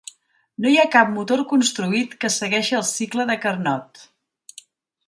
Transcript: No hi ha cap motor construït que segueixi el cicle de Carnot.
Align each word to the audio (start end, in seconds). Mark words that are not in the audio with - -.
No 0.63 0.69
hi 0.71 0.79
ha 0.83 0.89
cap 0.95 1.11
motor 1.17 1.43
construït 1.51 2.17
que 2.25 2.33
segueixi 2.37 2.79
el 2.81 2.87
cicle 2.95 3.31
de 3.33 3.39
Carnot. 3.47 4.07